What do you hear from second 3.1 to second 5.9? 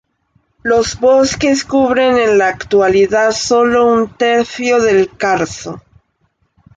sólo un tercio del Carso.